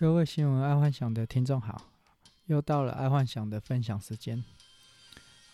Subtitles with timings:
[0.00, 1.90] 各位新闻爱幻想的听众好，
[2.46, 4.44] 又到了爱幻想的分享时间。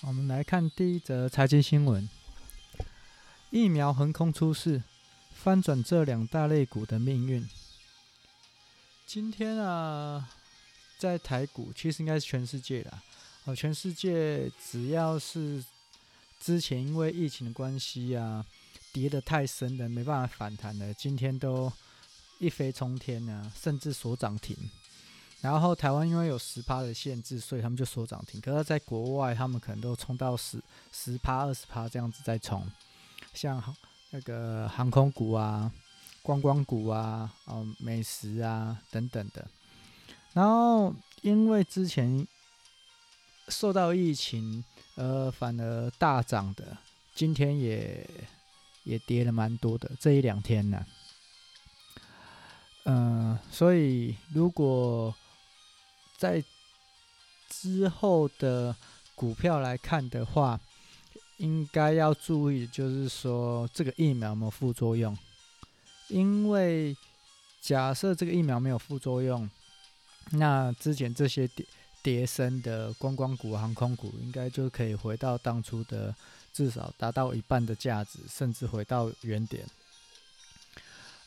[0.03, 2.07] 我们来看第一则财经新闻：
[3.49, 4.83] 疫苗横空出世，
[5.33, 7.49] 翻转这两大类股的命运。
[9.07, 10.29] 今天啊，
[10.99, 13.03] 在台股，其实应该是全世界啦。
[13.47, 15.65] 哦，全世界只要是
[16.39, 18.45] 之前因为疫情的关系啊，
[18.93, 21.73] 跌得太深的，没办法反弹的，今天都。
[22.39, 24.57] 一飞冲天呢、啊，甚至锁涨停。
[25.41, 28.41] 然后台湾因为有十趴的限制，所以他们就锁涨停。
[28.41, 30.59] 可是在国外，他们可能都冲到十
[30.91, 32.67] 十趴、二十趴这样子在冲。
[33.35, 33.63] 像
[34.11, 35.71] 那个航空股啊、
[36.23, 39.47] 观光股啊、哦美食啊等等的。
[40.33, 42.27] 然后因为之前
[43.49, 44.65] 受到疫情，
[44.95, 46.77] 呃，反而大涨的，
[47.15, 48.09] 今天也
[48.85, 49.91] 也跌了蛮多的。
[50.01, 50.87] 这一两天呢、
[52.85, 55.15] 嗯、所以如果
[56.19, 56.43] 在
[57.49, 58.75] 之后的
[59.15, 60.61] 股票来看的话，
[61.39, 65.17] 应该要注意，就是说这个疫苗有没有副作用？
[66.09, 66.97] 因为
[67.61, 69.49] 假设这个疫苗没有副作用，
[70.33, 71.67] 那之前这些跌
[72.03, 76.15] 跌升的观光股、航空股，应该就可以回到当初的
[76.53, 79.67] 至少达到一半的价值，甚至回到原点。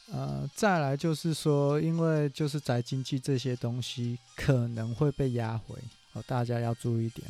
[0.10, 5.78] 呃，再来就是说，因为就是宅经济这些东西可能会被压回，
[6.14, 7.28] 哦，大家要注意一点。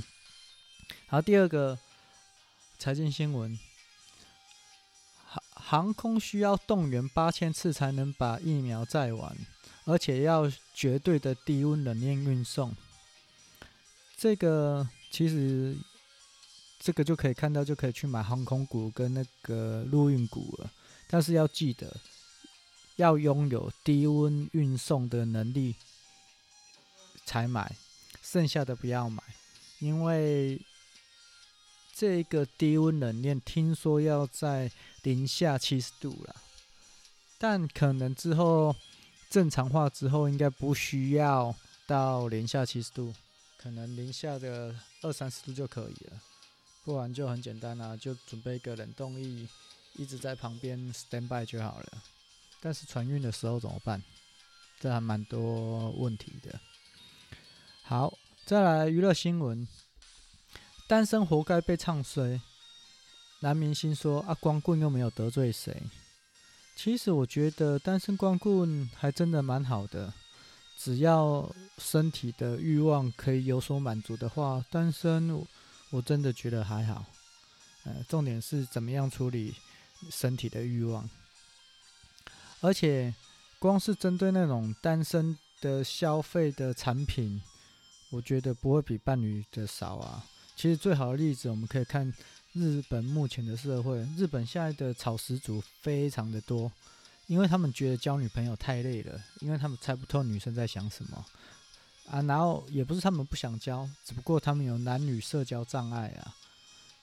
[1.07, 1.77] 好，第二个
[2.77, 3.57] 财经新闻，
[5.25, 9.35] 航航空需要动员八千次才能把疫苗载完，
[9.85, 12.75] 而且要绝对的低温冷链运送。
[14.15, 15.75] 这个其实
[16.79, 20.71] 这个就可以看到，就可以去买航空股跟那个陆运股了，
[21.07, 21.91] 但是要记得。
[22.97, 25.75] 要拥有低温运送的能力
[27.25, 27.75] 才买，
[28.21, 29.23] 剩下的不要买，
[29.79, 30.59] 因为
[31.93, 34.71] 这个低温冷链听说要在
[35.03, 36.35] 零下七十度了，
[37.37, 38.75] 但可能之后
[39.29, 41.55] 正常化之后，应该不需要
[41.85, 43.13] 到零下七十度，
[43.57, 46.21] 可能零下的二三十度就可以了，
[46.83, 49.47] 不然就很简单啊，就准备一个冷冻液，
[49.93, 52.03] 一直在旁边 stand by 就好了。
[52.59, 54.01] 但是船运的时候怎么办？
[54.79, 56.59] 这还蛮多问题的。
[57.81, 59.67] 好，再来娱乐新闻：
[60.87, 62.39] 单身活该被唱衰。
[63.39, 65.81] 男明星说：“啊，光棍又没有得罪谁。”
[66.75, 70.13] 其实我觉得单身光棍还真的蛮好的，
[70.77, 75.43] 只要身体的欲望可以有所满足的话，单身
[75.89, 77.05] 我真的觉得还好。
[77.85, 79.55] 呃，重点是怎么样处理
[80.11, 81.09] 身体的欲望。
[82.59, 83.13] 而且，
[83.59, 87.39] 光是针对那种单身的消费的产品，
[88.09, 90.25] 我觉得不会比伴侣的少啊。
[90.55, 92.11] 其实最好的例子，我们可以看
[92.53, 93.99] 日本目前的社会。
[94.17, 96.71] 日本现在的草食族非常的多，
[97.27, 101.23] 因为他们觉得交女朋友太累了，因为他们猜不透女生在想什么
[102.09, 102.23] 啊。
[102.23, 106.35] 然后也不是他们不想交，只不过他们有男女社交障碍啊。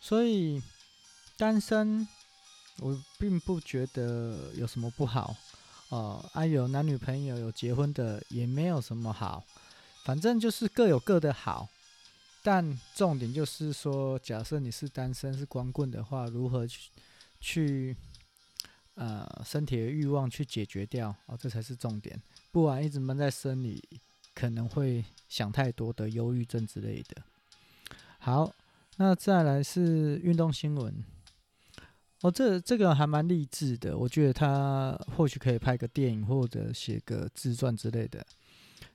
[0.00, 0.60] 所以
[1.36, 2.09] 单身。
[2.78, 5.34] 我并不觉得有什么不好，
[5.90, 9.44] 哦，啊，有男女朋友有结婚的也没有什么好，
[10.04, 11.68] 反正就是各有各的好。
[12.42, 16.90] 但重点就是说，假设你是单身是光棍的话，如何去
[17.40, 17.96] 去
[18.96, 22.20] 呃身体的欲望去解决掉哦，这才是重点。
[22.52, 23.82] 不然一直闷在生里，
[24.34, 27.22] 可能会想太多的忧郁症之类的。
[28.18, 28.52] 好，
[28.96, 31.02] 那再来是运动新闻。
[32.22, 38.25] 哦，这这个还蛮励志的，我觉得他或许可以拍个电影或者写个自传之类的。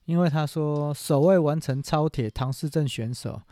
[0.06, 3.44] 因为他说，首位完成超铁唐氏症选手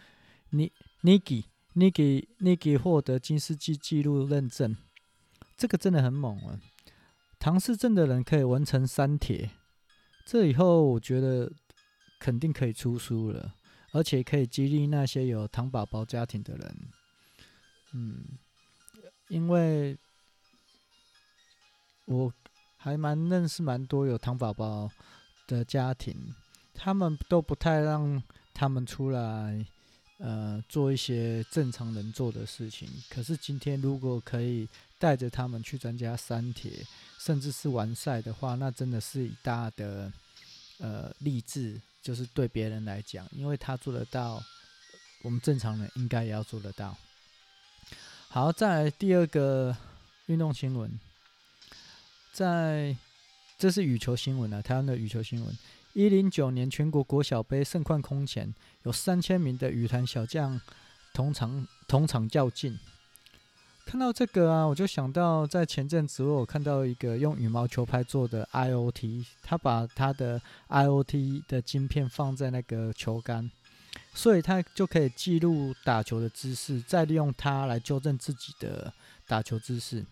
[0.50, 4.76] 尼尼基尼基尼基获得金世纪纪录认证，
[5.56, 6.60] 这个真的很猛啊！
[7.38, 9.52] 唐氏症的人可以完成三铁，
[10.26, 11.52] 这以后我觉得
[12.20, 13.54] 肯定可以出书了，
[13.92, 16.78] 而且可以激励那些有唐宝宝家庭的人，
[17.94, 18.26] 嗯。
[19.30, 19.98] 因为
[22.06, 22.34] 我
[22.78, 24.90] 还蛮认识蛮多有糖宝宝
[25.48, 26.16] 的家庭，
[26.74, 28.22] 他们都不太让
[28.54, 29.66] 他们出来，
[30.20, 32.88] 呃，做一些正常人做的事情。
[33.10, 36.86] 可是今天如果可以带着他们去参加三铁，
[37.20, 40.12] 甚至是完赛的话，那真的是一大的
[40.80, 44.42] 呃励志，就是对别人来讲，因为他做得到，
[45.24, 46.98] 我们正常人应该也要做得到。
[48.30, 49.76] 好，再来第二个
[50.26, 51.00] 运动新闻，
[52.34, 52.96] 在
[53.58, 55.58] 这是羽球新闻啊，台湾的羽球新闻。
[55.94, 58.54] 一零九年全国国小杯盛况空前，
[58.84, 60.60] 有三千名的羽坛小将
[61.14, 62.78] 同场同场较劲。
[63.86, 73.50] 看到这个啊，我就想到在前阵子我有看到一个用羽毛球拍做的 IOT，他把他的 IOT 的晶片放在那个球杆，
[74.18, 78.92] 所以他就可以记录打球的姿势，再利用它来纠正自己的
[79.28, 80.04] 打球姿势。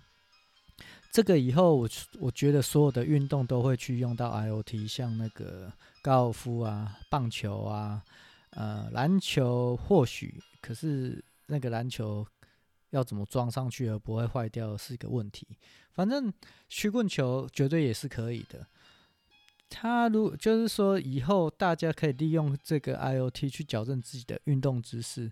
[1.12, 5.74] 这个以后我我觉得所有的运动都会去用到 IOT，像那个
[6.04, 8.04] 高尔夫啊、棒球啊、
[8.52, 12.24] 呃篮球或许，可是那个篮球
[12.92, 15.48] 要怎么装上去而不会坏掉是一个问题。
[15.94, 16.32] 反正
[16.70, 18.68] 曲棍球绝对也是可以的。
[19.70, 25.32] 他如就是说以后大家可以利用这个 IOT 去矫正自己的运动姿势，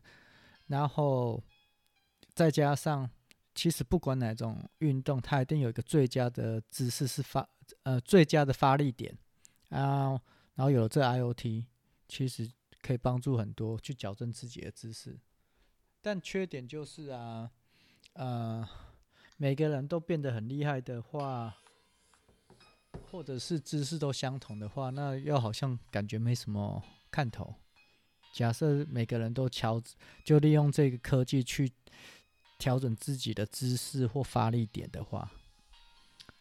[0.67, 1.43] 然后
[2.33, 3.09] 再加上。
[3.55, 7.47] 其实不管哪种运动，它一定有一个最佳的姿势是发
[7.83, 9.15] 呃最佳的发力点
[9.69, 10.19] 啊，
[10.55, 11.63] 然后有了这 IOT，
[12.07, 12.51] 其实
[12.81, 15.19] 可以帮助很多去矫正自己的姿势。
[16.01, 17.51] 但缺点就是啊，
[18.13, 18.67] 呃，
[19.37, 21.55] 每个人都变得很厉害的话，
[23.11, 27.55] 或者是姿势都相同的话，那又好像感觉没什么看头。
[28.33, 29.81] 假设每个人都乔，
[30.23, 31.71] 就利用这个科技去。
[32.59, 35.29] 调整自己的姿势或发力点的话，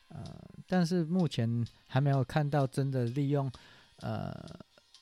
[0.07, 0.23] 呃，
[0.69, 3.51] 但是目前还没有看到真的利用
[3.97, 4.33] 呃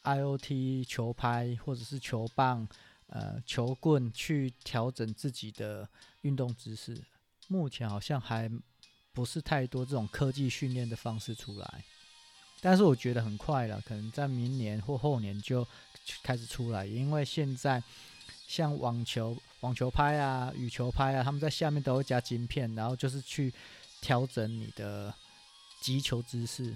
[0.04, 2.66] IOT 球拍或者是球棒、
[3.08, 5.86] 呃球棍去调整自己的
[6.22, 6.98] 运动姿势。
[7.48, 8.50] 目前好像还
[9.12, 11.84] 不是太多这种科技训练的方式出来，
[12.60, 15.66] 但是我觉得很快了，可能在明年或后年就
[16.22, 17.82] 开始出来，因为现在
[18.48, 19.36] 像网球。
[19.60, 23.52] 网球拍啊，羽球拍啊，他们在下面都会加晶片，然后就是去
[24.00, 25.14] 调整你的
[25.82, 26.74] 击球姿势。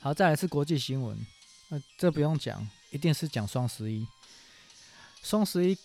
[0.00, 1.18] 好，再来是国际新闻，
[1.70, 4.06] 呃，这不用讲，一定是讲双十一。
[5.22, 5.78] 双十一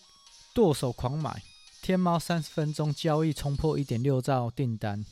[0.52, 1.42] 剁手狂买，
[1.82, 5.04] 天猫三十分钟交易冲破一点六兆订单，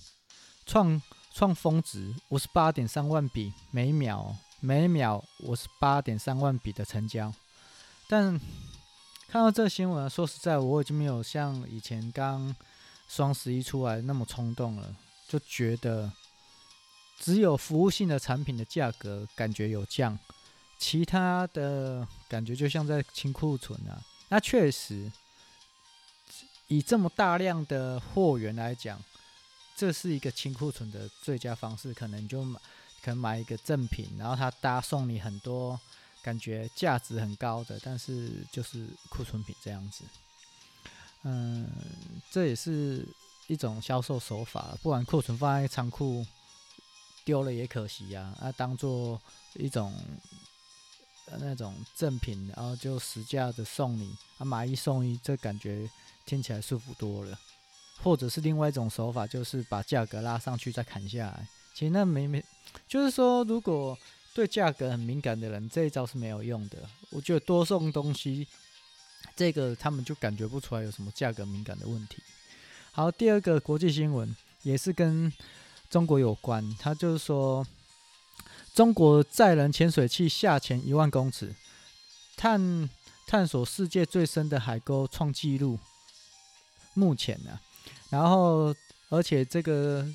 [0.65, 1.03] 创
[1.35, 7.35] 创峰值五十八点三万笔每秒，每秒五十八点三万笔的成交，
[8.09, 8.41] 但。
[9.33, 12.53] 看到这新闻，说实在，我已经没有像以前刚
[13.07, 14.93] 双十一出来那么冲动了，
[15.29, 16.11] 就觉得
[17.21, 20.19] 只有服务性的产品的价格感觉有降，
[20.81, 24.03] 其他的感觉就像在清库存啊。
[24.31, 25.09] 那确实，
[26.71, 28.99] 以这么大量的货源来讲，
[29.77, 31.93] 这是一个清库存的最佳方式。
[31.93, 32.61] 可能就买，
[33.03, 35.79] 可能买一个赠品，然后他搭送你很多。
[36.23, 40.05] 感觉价值很高的，但是就是库存品这样子，
[41.23, 41.67] 嗯，
[42.31, 43.09] 这也是
[43.47, 44.77] 一种销售手法。
[44.83, 46.27] 不然库存放在仓库
[47.25, 49.19] 丢了也可惜呀，啊，当做
[49.55, 49.95] 一种
[51.39, 55.89] 那种赠品，然后就实价的送你，啊，买一送一，这感觉
[56.31, 57.39] 听起来舒服多了。
[58.03, 61.49] 或者是另外一种手法，就是把价格拉上去再砍下来。
[61.75, 62.45] 其实那没没，
[62.87, 63.99] 就是说如果。
[64.33, 66.79] 对价格很敏感的人，这一招是没有用的。
[67.11, 68.47] 我觉得多送东西，
[69.35, 72.23] 这个他们就感觉不出来有什么价格敏感的问题。
[72.93, 75.33] 好，第二个国际新闻也是跟
[75.91, 77.67] 中国有关，他就是说，
[78.73, 81.53] 中国载人潜水器下潜一万公尺，
[82.37, 82.89] 探
[83.27, 85.77] 探索世界最深的海沟创纪录。
[86.95, 87.59] 目前呢、
[88.11, 88.75] 然后
[89.09, 90.07] 而且这个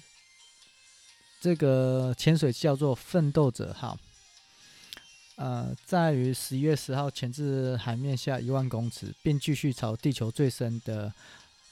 [1.39, 3.97] 这个潜水叫做奋斗者号。
[5.37, 11.13] 呃，在于十一月十号潜至海面下一万公尺，并继续朝地球最深的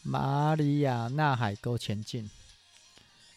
[0.01, 2.29] 马里亚纳海沟前进。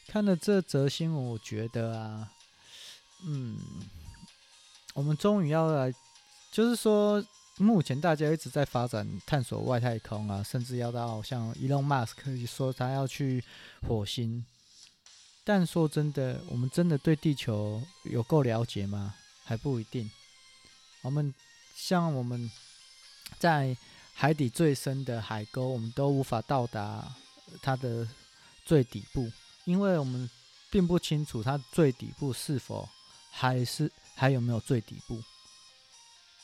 [0.08, 2.32] 看了这则新闻，我觉得啊，
[3.24, 3.56] 嗯，
[4.94, 5.94] 我们终于要来，
[6.50, 7.24] 就是说，
[7.58, 13.42] 目前大家一直在发展探索外太空啊，甚至要到像伊隆马斯克说他要去
[13.88, 14.44] 火星，
[15.42, 19.14] 但说真的，我们真的对地球有够了解吗？
[19.42, 20.10] 还不一定。
[21.02, 21.32] 我们
[21.74, 22.50] 像我们
[23.38, 23.74] 在
[24.12, 27.14] 海底最深的海沟，我们都无法到达
[27.62, 28.06] 它的
[28.66, 29.30] 最底部，
[29.64, 30.28] 因为我们
[30.70, 32.86] 并不清楚它最底部是否
[33.30, 35.22] 还是还有没有最底部，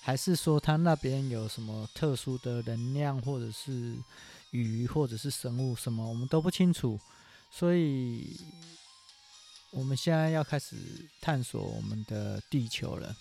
[0.04, 3.96] 还是说他那边有什么特殊的能量，或者是
[4.50, 6.98] 鱼，或者是生物什么，我们都不清楚。
[7.52, 8.36] 所以，
[9.70, 10.74] 我们现在要开始
[11.20, 13.14] 探索我们的地球了。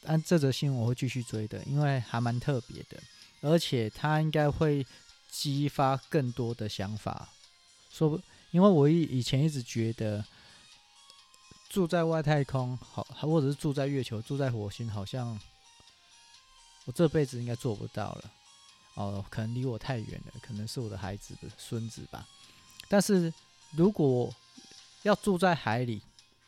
[0.00, 3.00] 但这则新闻我会继续追的，因为还蛮特别的，
[3.42, 4.84] 而且它应该会
[5.30, 7.28] 激发更多的想法。
[7.90, 8.20] 说不，
[8.50, 10.24] 因为我以以前一直觉得
[11.68, 15.38] 住在外太空，好，或者是住在月球、住在火星，好像
[16.88, 18.32] 我这辈子应该做不到了。
[18.94, 22.26] 哦，可能离我太远了，可能是我的孩子的孙子吧。
[22.88, 23.30] 但是
[23.76, 24.34] 如果
[25.02, 26.00] 要住在海里，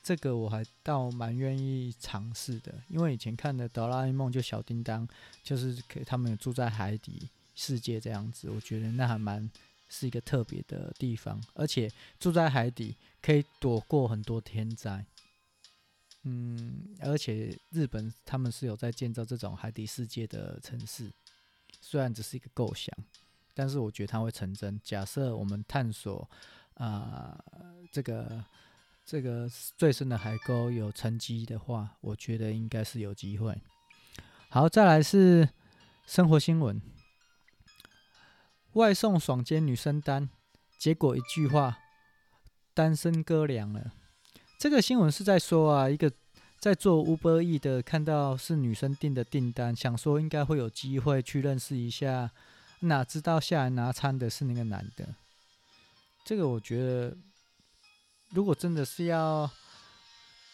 [0.03, 5.07] 这个我还倒蛮愿意尝试的，因为以前看的《哆啦 A 梦》就小叮当，
[5.45, 9.49] 就是给他们住在海底世界这样子，我觉得那还蛮
[9.91, 15.05] 是一个特别的地方，而且住在海底可以躲过很多天灾。
[16.23, 21.11] 嗯，而且日本他们是有在建造这种海底世界的城市。
[21.81, 22.95] 虽然只是一个构想，
[23.55, 24.79] 但是我觉得它会成真。
[24.85, 26.29] 假设我们探索
[26.75, 27.43] 啊、
[27.91, 28.45] 这个
[29.07, 33.59] 这个最深的海沟有沉积的话，我觉得应该是有机会。
[34.51, 35.49] 好，再来是
[36.07, 36.83] 生活新闻：
[38.75, 40.29] 外送爽接女生单，
[40.77, 41.79] 结果一句话，
[42.75, 43.93] 单身哥凉了。
[44.61, 46.13] 这个新闻是在说啊，一个。
[46.59, 52.31] 在做 Uber E 的，看到是女生订的订单，想说应该会有机会去认识一下，
[52.81, 55.09] 哪知道下来拿餐的是那个男的。
[56.23, 57.17] 这个我觉得，
[58.35, 59.51] 如果真的是要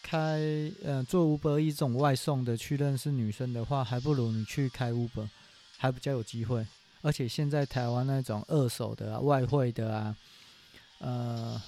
[0.01, 0.39] 开，
[0.81, 5.27] 嗯、呃，做 Uber E 这种外送的去认识女生的话，还不如你去开 Uber，
[5.77, 6.65] 还比较有机会。
[7.01, 10.15] 而且现在台湾那种二手的啊、外汇的啊，
[10.99, 11.61] 呃。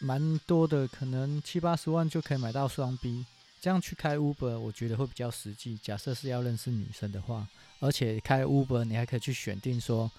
[0.00, 3.26] 蛮多的，可能七八十万就可以买到双 B，
[3.60, 5.76] 这样去开 Uber，我觉得会比较实际。
[5.78, 7.48] 假设是要认识女生的话，
[7.80, 10.10] 而且开 Uber 你还可以去选定说，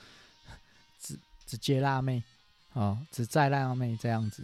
[1.00, 2.22] 只只接辣妹，
[2.74, 4.44] 哦，只载辣妹这样子。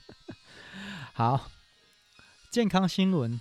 [1.14, 1.50] 好，
[2.50, 3.40] 健康新闻，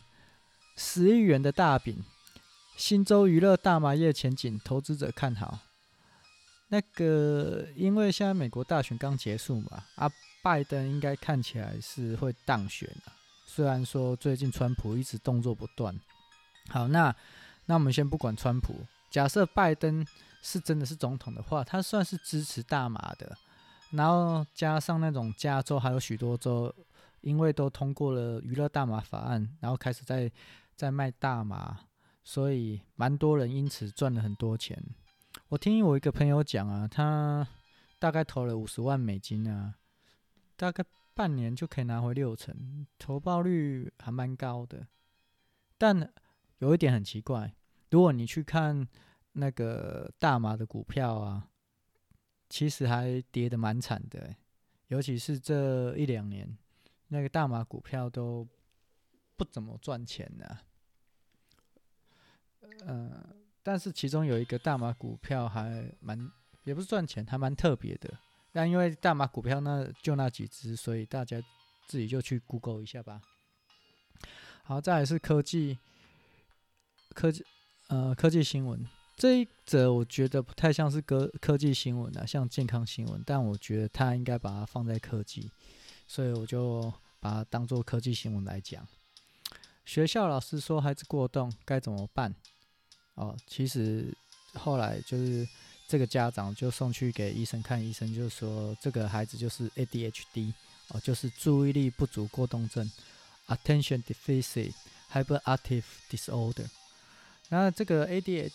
[0.77, 2.03] 十亿元的大饼，
[2.77, 5.59] 新洲娱乐大麻业前景，投资者看好。
[6.69, 10.09] 那个，因为现在美国大选刚结束嘛，啊。
[10.41, 13.11] 拜登应该看起来是会当选的，
[13.45, 15.93] 虽然说最近川普一直动作不断。
[16.69, 17.13] 好，那
[17.65, 18.75] 那我们先不管川普，
[19.09, 20.05] 假设拜登
[20.41, 23.35] 是真的是总统的话，他算是支持大麻的，
[23.91, 26.73] 然后加上那种加州还有许多州，
[27.21, 30.31] 因为都通过了娱乐大麻法案，然后开始在
[30.75, 31.79] 在卖大麻，
[32.23, 34.81] 所以蛮多人因此赚了很多钱。
[35.49, 37.47] 我听我一个朋友讲啊，他
[37.97, 39.73] 大概投了五十万美金啊。
[40.59, 44.85] 大概半年就可以拿回六成，投报率还蛮高的。
[45.77, 46.13] 但
[46.57, 47.55] 有一点很奇怪，
[47.91, 48.85] 如果你去看
[49.31, 51.49] 那个大麻的股票啊，
[52.49, 54.35] 其实还跌得蛮惨的，
[54.87, 56.57] 尤其是这一两年，
[57.07, 58.45] 那个大麻股票都
[59.37, 60.59] 不怎么赚钱呢。
[62.85, 66.29] 呃，但是其中有一个大麻股票还蛮，
[66.65, 68.19] 也不是赚钱，还蛮特别的。
[68.51, 71.39] 但因为大马股票那就那几只，所以大家
[71.87, 73.21] 自己就去 Google 一下吧。
[74.63, 75.77] 好，再来是科技，
[77.13, 77.45] 科技，
[77.87, 78.83] 呃，科技新闻
[79.15, 85.51] 这一则我觉得不太像是科科技新闻啊，像健康新闻，但我觉得它应该把它放在科技，
[86.07, 88.87] 所以我就把它当做科技新闻来讲。
[89.85, 92.33] 学校老师说孩子过动该怎么办？
[93.15, 94.11] 哦，其实
[94.53, 95.47] 后来就是。
[95.89, 100.53] 这个家长就送去给医生看，医生就说这个孩子就是 ADHD
[100.89, 102.89] 哦，就是注意力不足过动症
[103.47, 104.73] （Attention Deficit
[105.11, 106.67] Hyperactive Disorder）。
[107.49, 108.51] 那这个 ADHD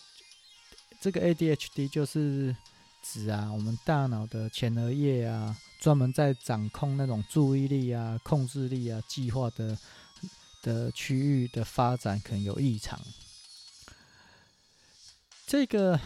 [1.01, 2.55] 这个 ADHD 就是
[3.03, 9.77] 指啊，我们大脑的前额叶啊，专门在掌控那种注意力啊、控制力啊、计划的
[10.63, 12.97] 的区域的发展可能有异常。
[15.45, 15.99] 这个。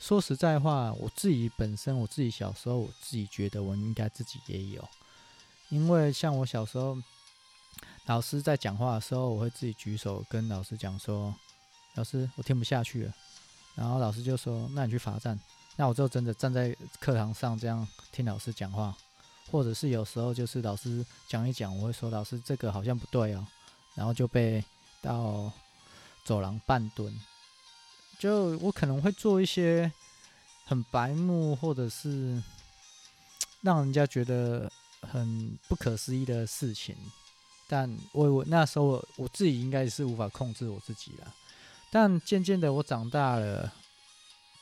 [0.00, 4.88] 说实在话，我自己本身，我自己小时候，我自己觉得我应该自己也有，
[5.68, 6.96] 因为像我小时候，
[8.06, 11.32] 老师在讲话的时候，我会自己举手跟老师讲说
[11.94, 13.14] ：“老师，我听不下去了。”
[13.76, 15.38] 然后老师就说：“那你去罚站。”
[15.76, 18.96] 那我就真的站在课堂上这样听老师讲话，
[19.50, 23.46] 或者是有时候就是老师讲一讲，我会说：“老师，这个好像不对哦。”
[23.94, 24.64] 然后就被
[25.02, 25.52] 到
[26.24, 27.14] 走廊半蹲。
[28.20, 29.90] 就我可能会做一些
[30.66, 32.42] 很白目，或者是
[33.62, 36.94] 让人家觉得很不可思议的事情，
[37.66, 41.34] 但我我那时候我，自己应该是无法控制我自己了。
[41.90, 43.72] 但渐渐的我长大了，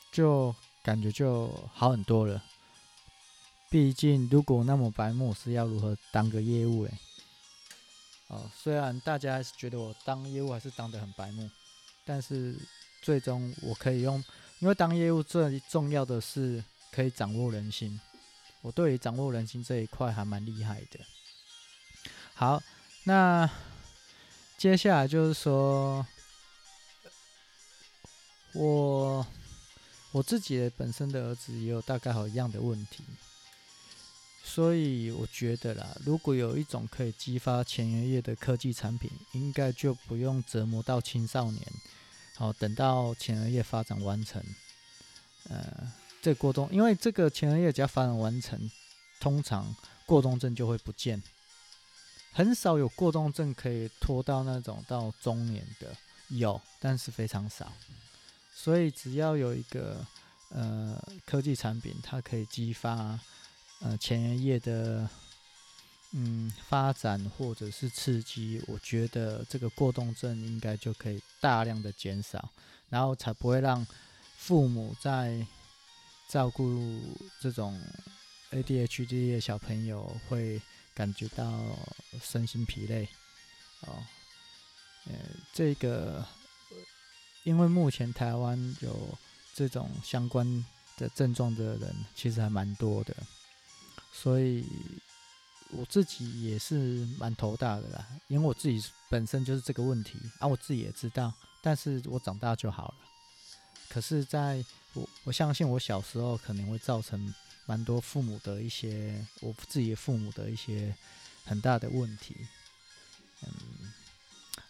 [0.09, 2.41] 就感觉就好很多了。
[3.69, 6.93] 毕竟如果那么白目，是要如何当个业务嘞？
[8.27, 11.51] 哦，虽然大家还是觉得我当业务还是当得很白目，
[12.05, 12.57] 但是。
[13.01, 14.23] 最终我可以用，
[14.59, 17.99] 因为当业务最重要的是可以掌握人心。
[18.61, 20.99] 我对于掌握人心这一块还蛮厉害的。
[22.33, 22.61] 好，
[23.05, 23.49] 那
[24.57, 26.05] 接下来就是说，
[28.53, 29.25] 我
[30.11, 33.03] 我自己本身的儿子也有大概好一样的问题，
[34.43, 41.65] 所以我觉得啦，如果有一种可以激发前额叶的科技产品，应该就不用折磨到青少年，
[42.39, 44.41] 好，等到前额叶发展完成，
[45.49, 45.91] 呃，
[46.21, 48.71] 这过冬，因为这个前额叶只要发展完成，
[49.19, 51.21] 通常过冬症就会不见。
[52.31, 55.93] 很少有过冬症可以拖到那种到中年的，
[56.29, 57.73] 有，但是非常少。
[58.55, 60.07] 所以只要有一个
[60.47, 63.19] 呃科技产品，它可以激发
[63.81, 65.09] 呃前额叶的
[66.11, 72.49] 嗯发展或者是刺激，我觉得这个过动症应该就可以大量的减少，
[72.89, 73.85] 然后才不会让
[74.37, 75.45] 父母在
[76.27, 76.99] 照顾
[77.39, 77.79] 这种
[78.51, 80.61] ADHD 的小朋友会。
[80.95, 81.49] 感觉到
[82.21, 83.07] 身心疲累，
[83.83, 84.03] 哦，
[85.05, 85.13] 呃，
[85.53, 86.25] 这个，
[87.45, 89.17] 因为目前台湾有
[89.55, 90.65] 这种相关
[90.97, 93.15] 的症状的人，其实还蛮多的，
[94.11, 94.65] 所以
[95.71, 98.05] 我自己也是蛮头大的啦。
[98.27, 102.95] 因为我自己本身就是这个问题啊，我自己也知道，但是我长大就好了。
[103.89, 107.33] 可是，在我我相信我小时候可能会造成。
[107.65, 110.91] 蛮多父母的一些，我自己父母的一些
[111.45, 112.35] 很大的问题，
[113.43, 113.93] 嗯，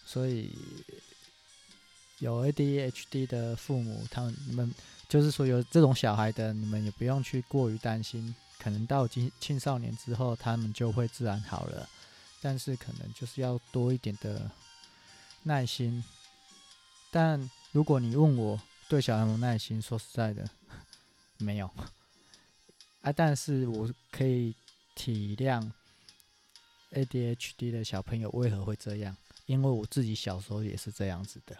[0.05, 0.53] 所以
[2.17, 4.75] 有 ADHD 的父母，他们你们
[5.07, 11.89] 就是说有这种小孩的，你们也不用去过于担心，可能到青青少年之后，他们就会自然好了，
[12.41, 14.51] 但是可能就是要多一点的
[15.43, 16.03] 耐心。
[17.09, 20.47] 但如果你问我对小孩有耐心，说实在的，
[21.37, 21.71] 没有。
[23.01, 24.53] 啊，但是我可以
[24.93, 25.71] 体谅
[26.91, 31.57] ADHD 的小朋友为何会这样，因为我自己小时候也是这样子的。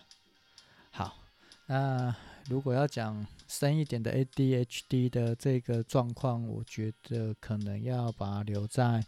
[0.92, 1.18] 好，
[1.66, 2.14] 那
[2.50, 9.04] 如果要讲深一点的 ADHD 的这个状况，我觉得可能要把它留在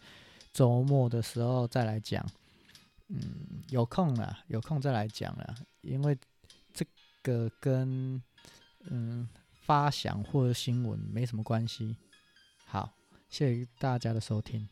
[0.51, 2.25] 周末的时候再来讲。
[3.07, 6.17] 嗯，有空了，有空再来讲了，因为
[6.73, 6.83] 这
[7.21, 8.19] 个跟
[8.85, 11.95] 嗯发想或者新闻没什么关系。
[12.65, 12.91] 好，
[13.29, 14.67] 谢谢大家的收听。